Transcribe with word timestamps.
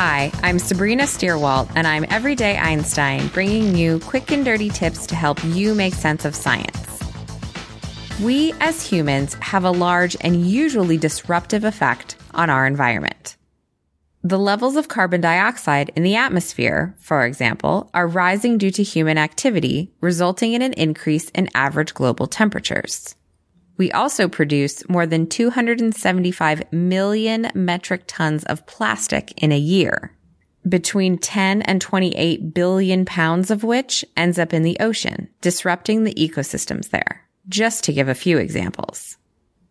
Hi, 0.00 0.30
I'm 0.44 0.60
Sabrina 0.60 1.02
Stierwalt, 1.02 1.72
and 1.74 1.84
I'm 1.84 2.06
Everyday 2.08 2.56
Einstein, 2.56 3.26
bringing 3.26 3.74
you 3.74 3.98
quick 3.98 4.30
and 4.30 4.44
dirty 4.44 4.68
tips 4.68 5.08
to 5.08 5.16
help 5.16 5.42
you 5.42 5.74
make 5.74 5.92
sense 5.92 6.24
of 6.24 6.36
science. 6.36 7.02
We 8.22 8.54
as 8.60 8.80
humans 8.80 9.34
have 9.40 9.64
a 9.64 9.72
large 9.72 10.16
and 10.20 10.46
usually 10.46 10.98
disruptive 10.98 11.64
effect 11.64 12.14
on 12.32 12.48
our 12.48 12.64
environment. 12.64 13.36
The 14.22 14.38
levels 14.38 14.76
of 14.76 14.86
carbon 14.86 15.20
dioxide 15.20 15.90
in 15.96 16.04
the 16.04 16.14
atmosphere, 16.14 16.94
for 17.00 17.24
example, 17.24 17.90
are 17.92 18.06
rising 18.06 18.56
due 18.56 18.70
to 18.70 18.84
human 18.84 19.18
activity, 19.18 19.90
resulting 20.00 20.52
in 20.52 20.62
an 20.62 20.74
increase 20.74 21.28
in 21.30 21.48
average 21.56 21.92
global 21.92 22.28
temperatures. 22.28 23.16
We 23.78 23.92
also 23.92 24.28
produce 24.28 24.86
more 24.88 25.06
than 25.06 25.28
275 25.28 26.72
million 26.72 27.50
metric 27.54 28.02
tons 28.08 28.44
of 28.44 28.66
plastic 28.66 29.32
in 29.42 29.52
a 29.52 29.58
year, 29.58 30.16
between 30.68 31.16
10 31.16 31.62
and 31.62 31.80
28 31.80 32.52
billion 32.52 33.04
pounds 33.04 33.52
of 33.52 33.62
which 33.62 34.04
ends 34.16 34.38
up 34.38 34.52
in 34.52 34.64
the 34.64 34.76
ocean, 34.80 35.28
disrupting 35.40 36.02
the 36.02 36.14
ecosystems 36.14 36.90
there, 36.90 37.22
just 37.48 37.84
to 37.84 37.92
give 37.92 38.08
a 38.08 38.16
few 38.16 38.36
examples. 38.36 39.16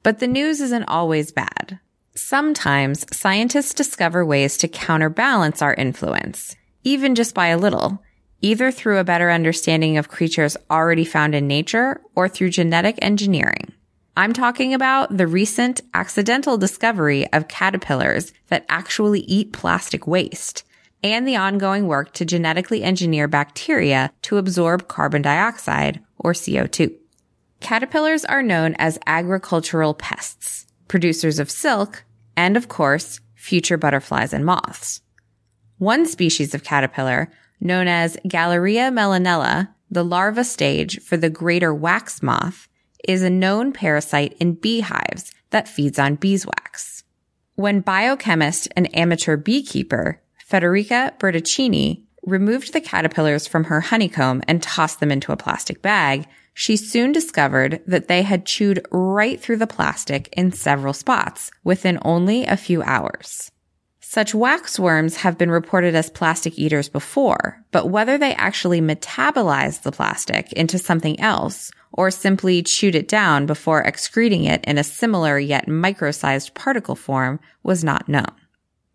But 0.03 0.19
the 0.19 0.27
news 0.27 0.61
isn't 0.61 0.85
always 0.85 1.33
bad. 1.33 1.79
Sometimes 2.15 3.05
scientists 3.15 3.73
discover 3.73 4.25
ways 4.25 4.57
to 4.59 4.69
counterbalance 4.69 5.61
our 5.61 5.73
influence, 5.73 6.55
even 6.83 7.13
just 7.13 7.35
by 7.35 7.47
a 7.47 7.57
little, 7.57 8.01
either 8.41 8.71
through 8.71 8.99
a 8.99 9.03
better 9.03 9.29
understanding 9.29 9.97
of 9.97 10.07
creatures 10.07 10.55
already 10.71 11.03
found 11.03 11.35
in 11.35 11.45
nature 11.45 11.99
or 12.15 12.29
through 12.29 12.49
genetic 12.49 12.97
engineering. 13.01 13.66
I'm 14.17 14.33
talking 14.33 14.73
about 14.73 15.15
the 15.15 15.27
recent 15.27 15.81
accidental 15.93 16.57
discovery 16.57 17.31
of 17.33 17.47
caterpillars 17.47 18.33
that 18.47 18.65
actually 18.67 19.19
eat 19.19 19.53
plastic 19.53 20.07
waste 20.07 20.63
and 21.03 21.27
the 21.27 21.35
ongoing 21.35 21.85
work 21.85 22.13
to 22.13 22.25
genetically 22.25 22.81
engineer 22.81 23.27
bacteria 23.27 24.11
to 24.23 24.37
absorb 24.37 24.87
carbon 24.87 25.21
dioxide 25.21 25.99
or 26.17 26.33
CO2. 26.33 26.95
Caterpillars 27.59 28.25
are 28.25 28.41
known 28.41 28.73
as 28.79 28.97
agricultural 29.05 29.93
pests, 29.93 30.65
producers 30.87 31.37
of 31.37 31.51
silk, 31.51 32.03
and 32.35 32.57
of 32.57 32.67
course, 32.67 33.19
future 33.35 33.77
butterflies 33.77 34.33
and 34.33 34.43
moths. 34.43 34.99
One 35.77 36.07
species 36.07 36.55
of 36.55 36.63
caterpillar, 36.63 37.31
known 37.61 37.87
as 37.87 38.17
Galleria 38.27 38.89
mellonella, 38.89 39.75
the 39.91 40.03
larva 40.03 40.43
stage 40.43 40.99
for 41.01 41.17
the 41.17 41.29
greater 41.29 41.71
wax 41.71 42.23
moth, 42.23 42.67
is 43.07 43.23
a 43.23 43.29
known 43.29 43.71
parasite 43.71 44.35
in 44.39 44.53
beehives 44.53 45.31
that 45.49 45.67
feeds 45.67 45.97
on 45.97 46.15
beeswax. 46.15 47.03
When 47.55 47.79
biochemist 47.79 48.67
and 48.75 48.95
amateur 48.95 49.37
beekeeper 49.37 50.21
Federica 50.47 51.17
Bertocchini 51.17 52.03
removed 52.23 52.73
the 52.73 52.81
caterpillars 52.81 53.47
from 53.47 53.65
her 53.65 53.81
honeycomb 53.81 54.43
and 54.47 54.61
tossed 54.61 54.99
them 54.99 55.11
into 55.11 55.31
a 55.31 55.37
plastic 55.37 55.81
bag, 55.81 56.27
she 56.53 56.75
soon 56.75 57.11
discovered 57.11 57.81
that 57.87 58.07
they 58.07 58.23
had 58.23 58.45
chewed 58.45 58.85
right 58.91 59.39
through 59.39 59.57
the 59.57 59.67
plastic 59.67 60.27
in 60.33 60.51
several 60.51 60.93
spots 60.93 61.51
within 61.63 61.99
only 62.03 62.45
a 62.45 62.57
few 62.57 62.81
hours. 62.83 63.51
Such 64.09 64.31
waxworms 64.33 65.17
have 65.17 65.37
been 65.37 65.51
reported 65.51 65.93
as 65.93 66.09
plastic 66.09 66.57
eaters 66.57 66.87
before, 66.87 67.61
but 67.71 67.89
whether 67.89 68.17
they 68.17 68.33
actually 68.35 68.79
metabolized 68.79 69.81
the 69.81 69.91
plastic 69.91 70.53
into 70.53 70.79
something 70.79 71.19
else 71.19 71.71
or 71.91 72.09
simply 72.09 72.63
chewed 72.63 72.95
it 72.95 73.09
down 73.09 73.45
before 73.45 73.81
excreting 73.81 74.45
it 74.45 74.63
in 74.63 74.77
a 74.77 74.83
similar 74.83 75.37
yet 75.37 75.67
micro-sized 75.67 76.53
particle 76.53 76.95
form 76.95 77.41
was 77.63 77.83
not 77.83 78.07
known. 78.07 78.31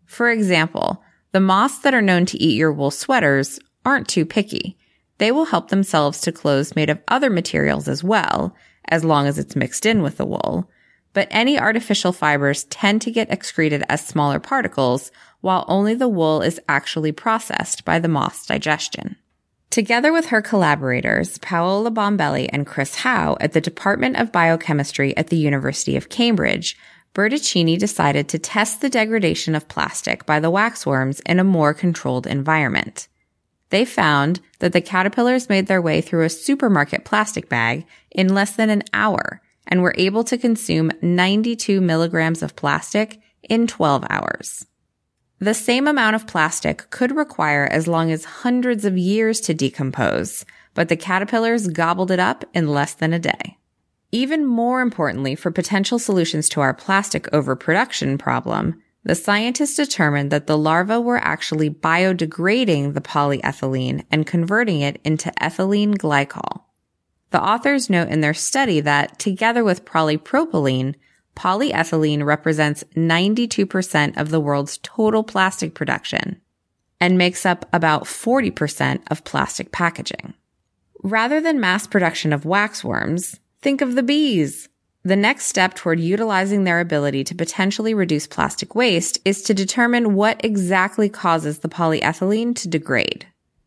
For 0.07 0.31
example, 0.31 1.03
the 1.31 1.39
moths 1.39 1.77
that 1.83 1.93
are 1.93 2.01
known 2.01 2.25
to 2.25 2.41
eat 2.41 2.57
your 2.57 2.73
wool 2.73 2.89
sweaters 2.89 3.59
aren't 3.85 4.07
too 4.07 4.25
picky. 4.25 4.79
They 5.19 5.31
will 5.31 5.45
help 5.45 5.69
themselves 5.69 6.21
to 6.21 6.31
clothes 6.31 6.75
made 6.75 6.89
of 6.89 7.03
other 7.07 7.29
materials 7.29 7.87
as 7.87 8.03
well, 8.03 8.55
as 8.89 9.05
long 9.05 9.27
as 9.27 9.37
it's 9.37 9.55
mixed 9.55 9.85
in 9.85 10.01
with 10.01 10.17
the 10.17 10.25
wool. 10.25 10.71
But 11.13 11.27
any 11.31 11.59
artificial 11.59 12.11
fibers 12.11 12.65
tend 12.65 13.01
to 13.03 13.11
get 13.11 13.31
excreted 13.31 13.83
as 13.87 14.05
smaller 14.05 14.39
particles, 14.39 15.11
while 15.41 15.65
only 15.67 15.93
the 15.93 16.07
wool 16.07 16.41
is 16.41 16.59
actually 16.67 17.11
processed 17.11 17.85
by 17.85 17.99
the 17.99 18.07
moth's 18.07 18.45
digestion. 18.45 19.15
Together 19.69 20.13
with 20.13 20.27
her 20.27 20.41
collaborators, 20.41 21.39
Paola 21.39 21.89
Bombelli 21.89 22.47
and 22.53 22.67
Chris 22.67 22.95
Howe 22.95 23.37
at 23.39 23.53
the 23.53 23.61
Department 23.61 24.17
of 24.17 24.31
Biochemistry 24.31 25.17
at 25.17 25.27
the 25.27 25.37
University 25.37 25.95
of 25.95 26.09
Cambridge, 26.09 26.77
Bertocchini 27.13 27.77
decided 27.77 28.27
to 28.27 28.39
test 28.39 28.81
the 28.81 28.89
degradation 28.89 29.55
of 29.55 29.67
plastic 29.67 30.25
by 30.25 30.39
the 30.39 30.51
waxworms 30.51 31.21
in 31.25 31.39
a 31.39 31.43
more 31.43 31.73
controlled 31.73 32.25
environment. 32.25 33.07
They 33.69 33.85
found 33.85 34.39
that 34.59 34.73
the 34.73 34.81
caterpillars 34.81 35.49
made 35.49 35.65
their 35.67 35.81
way 35.81 36.01
through 36.01 36.25
a 36.25 36.29
supermarket 36.29 37.05
plastic 37.05 37.49
bag 37.49 37.85
in 38.11 38.33
less 38.33 38.55
than 38.55 38.69
an 38.69 38.83
hour 38.93 39.41
and 39.67 39.81
were 39.81 39.95
able 39.97 40.23
to 40.23 40.37
consume 40.37 40.91
92 41.01 41.81
milligrams 41.81 42.43
of 42.43 42.55
plastic 42.55 43.21
in 43.43 43.67
12 43.67 44.05
hours. 44.09 44.65
The 45.39 45.53
same 45.53 45.87
amount 45.87 46.15
of 46.15 46.27
plastic 46.27 46.89
could 46.89 47.15
require 47.15 47.65
as 47.65 47.87
long 47.87 48.11
as 48.11 48.23
hundreds 48.23 48.85
of 48.85 48.97
years 48.97 49.41
to 49.41 49.53
decompose, 49.53 50.45
but 50.73 50.89
the 50.89 50.95
caterpillars 50.95 51.67
gobbled 51.67 52.11
it 52.11 52.19
up 52.19 52.45
in 52.53 52.69
less 52.69 52.93
than 52.93 53.13
a 53.13 53.19
day. 53.19 53.57
Even 54.11 54.45
more 54.45 54.79
importantly 54.79 55.35
for 55.35 55.51
potential 55.51 55.99
solutions 55.99 56.47
to 56.49 56.61
our 56.61 56.73
plastic 56.73 57.27
overproduction 57.33 58.17
problem, 58.17 58.81
the 59.03 59.15
scientists 59.15 59.75
determined 59.75 60.31
that 60.31 60.47
the 60.47 60.57
larvae 60.57 60.97
were 60.97 61.17
actually 61.17 61.69
biodegrading 61.69 62.93
the 62.93 63.01
polyethylene 63.01 64.05
and 64.09 64.25
converting 64.25 64.79
it 64.79 65.01
into 65.03 65.29
ethylene 65.41 65.97
glycol. 65.97 66.61
The 67.33 67.43
authors 67.43 67.89
note 67.89 68.09
in 68.09 68.21
their 68.21 68.35
study 68.35 68.79
that 68.81 69.17
together 69.17 69.63
with 69.63 69.85
polypropylene, 69.85 70.93
polyethylene 71.35 72.23
represents 72.23 72.83
92% 72.95 74.17
of 74.17 74.29
the 74.29 74.39
world's 74.39 74.77
total 74.83 75.23
plastic 75.23 75.73
production 75.73 76.39
and 77.01 77.17
makes 77.17 77.43
up 77.43 77.67
about 77.73 78.03
40% 78.03 79.01
of 79.09 79.23
plastic 79.23 79.71
packaging. 79.71 80.35
Rather 81.01 81.41
than 81.41 81.59
mass 81.59 81.87
production 81.87 82.33
of 82.33 82.43
waxworms, 82.43 83.39
think 83.63 83.81
of 83.81 83.95
the 83.95 84.03
bees. 84.03 84.69
The 85.01 85.15
next 85.15 85.47
step 85.47 85.73
toward 85.73 85.99
utilizing 85.99 86.65
their 86.65 86.79
ability 86.79 87.23
to 87.23 87.35
potentially 87.35 87.95
reduce 87.95 88.27
plastic 88.27 88.75
waste 88.75 89.17
is 89.25 89.41
to 89.41 89.55
determine 89.55 90.13
what 90.13 90.39
exactly 90.45 91.09
causes 91.09 91.59
the 91.59 91.67
polyethylene 91.67 92.55
to 92.57 92.67
degrade. 92.67 93.25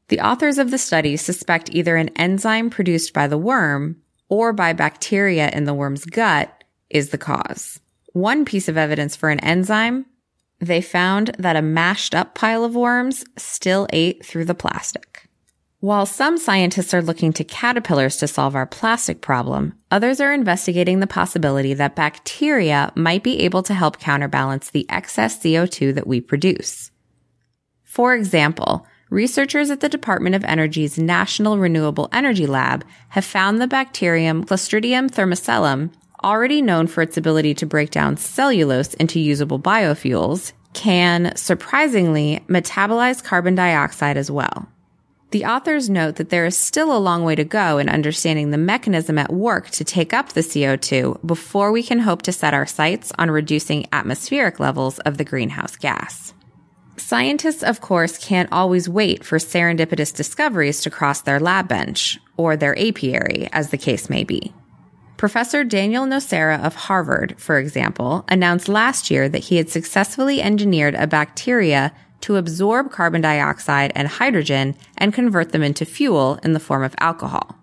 The 0.08 0.20
authors 0.20 0.58
of 0.58 0.70
the 0.70 0.78
study 0.78 1.16
suspect 1.16 1.70
either 1.72 1.96
an 1.96 2.10
enzyme 2.10 2.70
produced 2.70 3.12
by 3.12 3.26
the 3.26 3.38
worm 3.38 3.96
or 4.28 4.52
by 4.52 4.72
bacteria 4.72 5.50
in 5.50 5.64
the 5.64 5.74
worm's 5.74 6.04
gut 6.04 6.64
is 6.90 7.10
the 7.10 7.18
cause. 7.18 7.80
One 8.12 8.44
piece 8.44 8.68
of 8.68 8.76
evidence 8.76 9.16
for 9.16 9.30
an 9.30 9.40
enzyme, 9.40 10.06
they 10.60 10.80
found 10.80 11.32
that 11.38 11.56
a 11.56 11.62
mashed 11.62 12.14
up 12.14 12.34
pile 12.34 12.64
of 12.64 12.74
worms 12.74 13.24
still 13.36 13.86
ate 13.92 14.24
through 14.24 14.44
the 14.44 14.54
plastic. 14.54 15.28
While 15.80 16.06
some 16.06 16.38
scientists 16.38 16.94
are 16.94 17.02
looking 17.02 17.32
to 17.34 17.44
caterpillars 17.44 18.16
to 18.16 18.28
solve 18.28 18.56
our 18.56 18.66
plastic 18.66 19.20
problem, 19.20 19.74
others 19.90 20.20
are 20.20 20.32
investigating 20.32 21.00
the 21.00 21.06
possibility 21.06 21.74
that 21.74 21.94
bacteria 21.94 22.90
might 22.94 23.22
be 23.22 23.40
able 23.40 23.62
to 23.64 23.74
help 23.74 23.98
counterbalance 23.98 24.70
the 24.70 24.86
excess 24.88 25.38
CO2 25.38 25.94
that 25.94 26.06
we 26.06 26.20
produce. 26.20 26.90
For 27.84 28.14
example, 28.14 28.86
researchers 29.10 29.70
at 29.70 29.80
the 29.80 29.88
Department 29.88 30.34
of 30.34 30.44
Energy's 30.44 30.98
National 30.98 31.58
Renewable 31.58 32.08
Energy 32.12 32.46
Lab 32.46 32.84
have 33.10 33.24
found 33.24 33.60
the 33.60 33.68
bacterium 33.68 34.44
Clostridium 34.44 35.10
thermocellum 35.10 35.90
already 36.24 36.60
known 36.60 36.86
for 36.86 37.02
its 37.02 37.16
ability 37.16 37.54
to 37.54 37.66
break 37.66 37.90
down 37.90 38.16
cellulose 38.16 38.94
into 38.94 39.20
usable 39.20 39.60
biofuels, 39.60 40.52
can 40.72 41.34
surprisingly 41.36 42.44
metabolize 42.48 43.22
carbon 43.24 43.54
dioxide 43.54 44.16
as 44.16 44.30
well. 44.30 44.68
The 45.30 45.44
authors 45.44 45.90
note 45.90 46.16
that 46.16 46.28
there 46.28 46.46
is 46.46 46.56
still 46.56 46.96
a 46.96 46.98
long 46.98 47.24
way 47.24 47.34
to 47.34 47.44
go 47.44 47.78
in 47.78 47.88
understanding 47.88 48.50
the 48.50 48.58
mechanism 48.58 49.18
at 49.18 49.32
work 49.32 49.70
to 49.70 49.84
take 49.84 50.12
up 50.12 50.30
the 50.30 50.40
CO2 50.40 51.26
before 51.26 51.72
we 51.72 51.82
can 51.82 51.98
hope 51.98 52.22
to 52.22 52.32
set 52.32 52.54
our 52.54 52.66
sights 52.66 53.12
on 53.18 53.30
reducing 53.30 53.86
atmospheric 53.92 54.60
levels 54.60 54.98
of 55.00 55.18
the 55.18 55.24
greenhouse 55.24 55.76
gas. 55.76 56.32
Scientists, 56.96 57.62
of 57.62 57.80
course, 57.80 58.18
can't 58.18 58.50
always 58.50 58.88
wait 58.88 59.24
for 59.24 59.38
serendipitous 59.38 60.14
discoveries 60.14 60.80
to 60.80 60.90
cross 60.90 61.20
their 61.20 61.38
lab 61.38 61.68
bench, 61.68 62.18
or 62.36 62.56
their 62.56 62.78
apiary, 62.78 63.48
as 63.52 63.70
the 63.70 63.78
case 63.78 64.08
may 64.08 64.24
be. 64.24 64.54
Professor 65.16 65.64
Daniel 65.64 66.04
Nocera 66.06 66.62
of 66.62 66.74
Harvard, 66.74 67.34
for 67.38 67.58
example, 67.58 68.24
announced 68.28 68.68
last 68.68 69.10
year 69.10 69.28
that 69.28 69.44
he 69.44 69.56
had 69.56 69.70
successfully 69.70 70.42
engineered 70.42 70.94
a 70.94 71.06
bacteria 71.06 71.92
to 72.20 72.36
absorb 72.36 72.90
carbon 72.90 73.20
dioxide 73.20 73.92
and 73.94 74.08
hydrogen 74.08 74.74
and 74.98 75.14
convert 75.14 75.52
them 75.52 75.62
into 75.62 75.84
fuel 75.84 76.38
in 76.42 76.52
the 76.52 76.60
form 76.60 76.82
of 76.82 76.94
alcohol. 76.98 77.56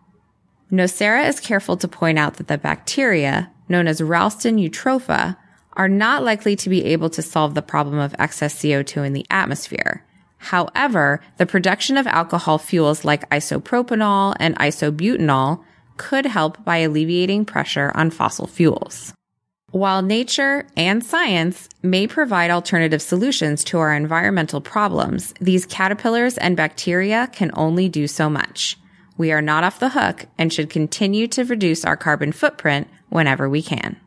Nocera 0.71 1.27
is 1.27 1.39
careful 1.39 1.77
to 1.77 1.88
point 1.88 2.18
out 2.18 2.35
that 2.35 2.47
the 2.47 2.57
bacteria, 2.57 3.51
known 3.69 3.88
as 3.88 4.01
Ralstonia 4.01 4.69
eutropha, 4.69 5.38
are 5.75 5.89
not 5.89 6.23
likely 6.23 6.55
to 6.55 6.69
be 6.69 6.85
able 6.85 7.09
to 7.11 7.21
solve 7.21 7.53
the 7.53 7.61
problem 7.61 7.97
of 7.99 8.15
excess 8.19 8.55
CO2 8.55 9.05
in 9.05 9.13
the 9.13 9.25
atmosphere. 9.29 10.05
However, 10.37 11.21
the 11.37 11.45
production 11.45 11.97
of 11.97 12.05
alcohol 12.05 12.57
fuels 12.57 13.05
like 13.05 13.29
isopropanol 13.29 14.35
and 14.39 14.57
isobutanol 14.59 15.63
could 15.97 16.25
help 16.25 16.63
by 16.65 16.77
alleviating 16.77 17.45
pressure 17.45 17.91
on 17.95 18.09
fossil 18.09 18.47
fuels. 18.47 19.13
While 19.71 20.03
nature 20.03 20.67
and 20.77 21.03
science 21.03 21.67
may 21.81 22.05
provide 22.05 22.51
alternative 22.51 23.01
solutions 23.01 23.63
to 23.65 23.79
our 23.79 23.93
environmental 23.93 24.61
problems, 24.61 25.33
these 25.41 25.65
caterpillars 25.65 26.37
and 26.37 26.55
bacteria 26.55 27.29
can 27.31 27.49
only 27.55 27.89
do 27.89 28.05
so 28.07 28.29
much. 28.29 28.77
We 29.17 29.31
are 29.31 29.41
not 29.41 29.63
off 29.63 29.79
the 29.79 29.89
hook 29.89 30.25
and 30.37 30.51
should 30.51 30.69
continue 30.69 31.27
to 31.29 31.45
reduce 31.45 31.85
our 31.85 31.97
carbon 31.97 32.33
footprint 32.33 32.87
whenever 33.09 33.49
we 33.49 33.63
can. 33.63 33.99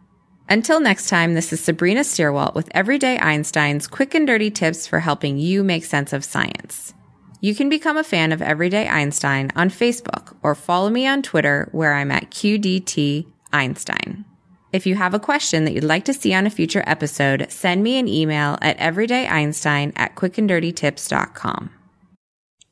Until 0.49 0.79
next 0.79 1.09
time, 1.09 1.35
this 1.35 1.53
is 1.53 1.61
Sabrina 1.61 2.03
Stierwalt 2.03 2.55
with 2.55 2.69
Everyday 2.71 3.19
Einstein's 3.19 3.89
quick 3.89 4.15
and 4.15 4.29
dirty 4.29 4.49
tips 4.49 4.87
for 4.87 5.01
helping 5.01 5.39
you 5.39 5.65
make 5.65 5.85
sense 5.85 6.13
of 6.13 6.25
science. 6.25 6.95
You 7.41 7.53
can 7.53 7.69
become 7.69 7.97
a 7.97 8.05
fan 8.05 8.31
of 8.31 8.41
Everyday 8.41 8.87
Einstein 8.87 9.51
on 9.57 9.71
Facebook 9.71 10.37
or 10.45 10.55
follow 10.55 10.89
me 10.89 11.05
on 11.05 11.23
Twitter 11.23 11.69
where 11.73 11.95
I'm 11.95 12.13
at 12.13 12.31
QDT 12.31 13.27
Einstein. 13.53 14.25
If 14.73 14.87
you 14.87 14.95
have 14.95 15.15
a 15.15 15.19
question 15.19 15.65
that 15.65 15.73
you'd 15.73 15.83
like 15.83 16.05
to 16.05 16.15
see 16.15 16.33
on 16.33 16.47
a 16.47 16.51
future 16.51 16.85
episode, 16.87 17.51
send 17.51 17.83
me 17.83 17.99
an 17.99 18.07
email 18.07 18.57
at 18.63 18.79
everydayeinstein 18.79 19.95
at 19.97 20.15
quickanddirtytips.com. 20.15 21.71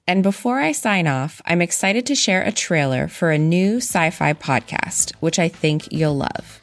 And 0.06 0.22
before 0.22 0.60
I 0.60 0.72
sign 0.72 1.08
off, 1.08 1.42
I'm 1.44 1.62
excited 1.62 2.06
to 2.06 2.14
share 2.14 2.42
a 2.42 2.52
trailer 2.52 3.08
for 3.08 3.30
a 3.30 3.38
new 3.38 3.78
sci 3.78 4.10
fi 4.10 4.32
podcast, 4.32 5.12
which 5.16 5.40
I 5.40 5.48
think 5.48 5.90
you'll 5.90 6.16
love 6.16 6.60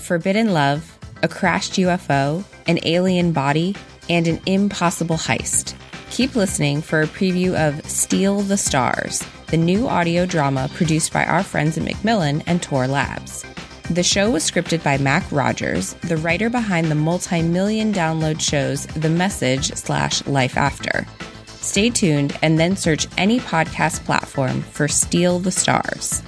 Forbidden 0.00 0.52
Love, 0.52 0.98
a 1.22 1.28
crashed 1.28 1.74
UFO, 1.74 2.44
an 2.66 2.78
alien 2.82 3.32
body, 3.32 3.76
and 4.08 4.26
an 4.26 4.40
impossible 4.46 5.16
heist. 5.16 5.74
Keep 6.10 6.34
listening 6.34 6.82
for 6.82 7.02
a 7.02 7.06
preview 7.06 7.54
of 7.54 7.84
Steal 7.88 8.40
the 8.40 8.56
Stars, 8.56 9.22
the 9.48 9.56
new 9.56 9.86
audio 9.86 10.26
drama 10.26 10.68
produced 10.74 11.12
by 11.12 11.24
our 11.24 11.42
friends 11.42 11.78
at 11.78 11.84
Macmillan 11.84 12.42
and 12.46 12.62
Tor 12.62 12.88
Labs. 12.88 13.44
The 13.90 14.02
show 14.02 14.30
was 14.30 14.48
scripted 14.48 14.84
by 14.84 14.98
Mac 14.98 15.24
Rogers, 15.32 15.94
the 15.94 16.16
writer 16.16 16.48
behind 16.48 16.90
the 16.90 16.94
multi 16.94 17.42
million 17.42 17.92
download 17.92 18.40
shows 18.40 18.86
The 18.86 19.08
Message 19.08 19.72
slash 19.74 20.24
Life 20.26 20.56
After. 20.56 21.06
Stay 21.46 21.90
tuned 21.90 22.36
and 22.40 22.58
then 22.58 22.76
search 22.76 23.06
any 23.18 23.40
podcast 23.40 24.04
platform 24.04 24.62
for 24.62 24.88
Steal 24.88 25.38
the 25.38 25.50
Stars. 25.50 26.22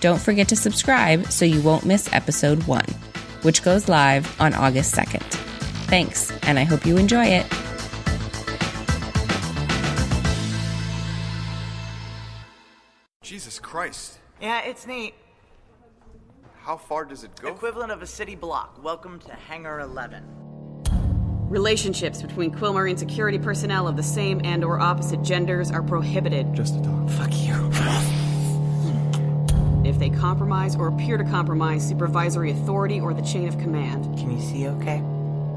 Don't 0.00 0.20
forget 0.20 0.48
to 0.48 0.56
subscribe 0.56 1.26
so 1.26 1.44
you 1.44 1.60
won't 1.60 1.86
miss 1.86 2.12
episode 2.12 2.64
one, 2.64 2.86
which 3.42 3.62
goes 3.62 3.88
live 3.88 4.40
on 4.40 4.54
August 4.54 4.94
2nd. 4.94 5.22
Thanks, 5.88 6.32
and 6.42 6.58
I 6.58 6.64
hope 6.64 6.86
you 6.86 6.96
enjoy 6.96 7.26
it. 7.26 7.46
Jesus 13.22 13.58
Christ. 13.58 14.18
Yeah, 14.40 14.62
it's 14.62 14.86
neat. 14.86 15.14
How 16.62 16.76
far 16.76 17.04
does 17.04 17.24
it 17.24 17.30
go? 17.40 17.48
Equivalent 17.48 17.90
of 17.90 18.02
a 18.02 18.06
city 18.06 18.34
block. 18.34 18.82
Welcome 18.82 19.18
to 19.20 19.32
Hangar 19.32 19.80
11. 19.80 20.24
Relationships 21.48 22.22
between 22.22 22.50
Quill 22.50 22.72
Marine 22.72 22.96
security 22.96 23.38
personnel 23.38 23.88
of 23.88 23.96
the 23.96 24.02
same 24.02 24.40
and 24.44 24.64
or 24.64 24.80
opposite 24.80 25.22
genders 25.22 25.70
are 25.70 25.82
prohibited. 25.82 26.54
Just 26.54 26.76
a 26.76 26.80
dog. 26.80 27.10
Fuck 27.10 27.32
you. 27.34 28.18
If 29.92 29.98
they 29.98 30.08
compromise 30.08 30.74
or 30.74 30.88
appear 30.88 31.18
to 31.18 31.24
compromise 31.24 31.86
supervisory 31.86 32.50
authority 32.50 32.98
or 32.98 33.12
the 33.12 33.20
chain 33.20 33.46
of 33.46 33.58
command. 33.58 34.04
Can 34.18 34.30
you 34.30 34.40
see 34.40 34.66
okay? 34.66 35.02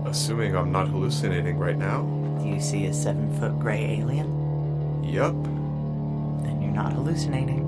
Assuming 0.05 0.57
I'm 0.57 0.73
not 0.73 0.89
hallucinating 0.89 1.57
right 1.57 1.77
now. 1.77 2.01
Do 2.41 2.49
you 2.49 2.59
see 2.59 2.85
a 2.87 2.93
seven 2.93 3.33
foot 3.39 3.57
gray 3.61 3.97
alien? 4.01 5.01
Yup. 5.05 5.41
Then 6.43 6.61
you're 6.61 6.73
not 6.73 6.91
hallucinating. 6.91 7.61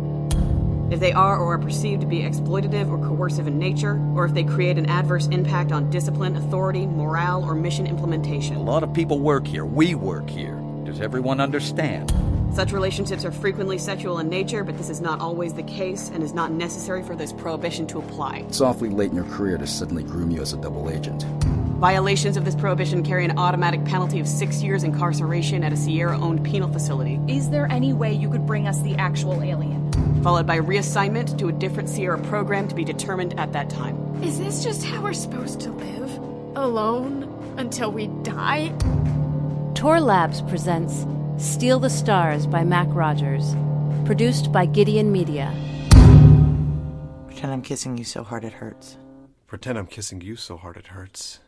If 0.92 1.00
they 1.00 1.14
are 1.14 1.40
or 1.40 1.54
are 1.54 1.58
perceived 1.58 2.02
to 2.02 2.08
be 2.08 2.20
exploitative 2.20 2.90
or 2.90 2.98
coercive 2.98 3.48
in 3.48 3.58
nature, 3.58 3.98
or 4.14 4.26
if 4.26 4.34
they 4.34 4.44
create 4.44 4.78
an 4.78 4.88
adverse 4.88 5.28
impact 5.28 5.72
on 5.72 5.90
discipline, 5.90 6.36
authority, 6.36 6.86
morale, 6.86 7.46
or 7.46 7.56
mission 7.56 7.88
implementation. 7.88 8.58
A 8.58 8.62
lot 8.62 8.84
of 8.84 8.94
people 8.94 9.20
work 9.20 9.48
here. 9.48 9.66
We 9.66 9.96
work 9.96 10.30
here. 10.30 10.62
Does 10.84 11.00
everyone 11.00 11.40
understand? 11.40 12.12
Such 12.54 12.72
relationships 12.72 13.24
are 13.24 13.32
frequently 13.32 13.78
sexual 13.78 14.18
in 14.20 14.30
nature, 14.30 14.64
but 14.64 14.78
this 14.78 14.90
is 14.90 15.00
not 15.00 15.20
always 15.20 15.54
the 15.54 15.64
case 15.64 16.10
and 16.10 16.24
is 16.24 16.34
not 16.34 16.52
necessary 16.52 17.04
for 17.04 17.16
this 17.16 17.32
prohibition 17.32 17.86
to 17.88 18.00
apply. 18.00 18.46
It's 18.48 18.62
awfully 18.62 18.90
late 18.90 19.12
in 19.12 19.16
your 19.16 19.26
career 19.26 19.58
to 19.60 19.68
suddenly 19.68 20.04
groom 20.04 20.32
you 20.32 20.42
as 20.42 20.54
a 20.54 20.58
double 20.58 20.90
agent. 20.90 21.24
Violations 21.78 22.36
of 22.38 22.46
this 22.46 22.56
prohibition 22.56 23.04
carry 23.04 23.24
an 23.26 23.38
automatic 23.38 23.86
penalty 23.86 24.20
of 24.20 24.28
six 24.28 24.64
years 24.64 24.84
incarceration 24.84 25.64
at 25.64 25.72
a 25.72 25.78
Sierra 25.78 26.20
owned 26.20 26.44
penal 26.44 26.68
facility, 26.72 27.20
Is 27.28 27.52
there 27.52 27.68
any 27.72 27.94
way 27.94 28.12
you 28.12 28.30
could 28.32 28.48
bring 28.48 28.68
us 28.68 28.82
the 28.82 28.96
actual 28.96 29.44
alien? 29.44 29.84
followed 30.24 30.48
by 30.48 30.60
reassignment 30.60 31.38
to 31.38 31.48
a 31.48 31.52
different 31.52 31.88
Sierra 31.88 32.18
program 32.18 32.68
to 32.68 32.74
be 32.76 32.84
determined 32.84 33.40
at 33.40 33.54
that 33.54 33.70
time. 33.70 33.96
Is 34.24 34.40
this 34.40 34.64
just 34.64 34.84
how 34.84 35.02
we're 35.04 35.14
supposed 35.14 35.62
to 35.62 35.72
live? 35.72 36.12
Alone 36.58 37.24
until 37.58 37.92
we 37.92 38.08
die? 38.24 38.74
Tor 39.76 40.02
Labs 40.02 40.42
presents 40.42 41.06
Steal 41.38 41.78
the 41.80 41.88
Stars 41.88 42.48
by 42.48 42.64
Mac 42.64 42.88
Rogers, 42.90 43.56
produced 44.06 44.52
by 44.52 44.66
Gideon 44.66 45.12
Media. 45.12 45.54
Pretend 47.28 47.54
I'm 47.54 47.62
kissing 47.62 47.96
you 47.96 48.04
so 48.04 48.24
hard 48.24 48.44
it 48.44 48.54
hurts. 48.54 48.98
Pretend 49.46 49.78
I'm 49.78 49.86
kissing 49.86 50.20
you 50.22 50.36
so 50.36 50.58
hard 50.58 50.78
it 50.78 50.88
hurts. 50.88 51.40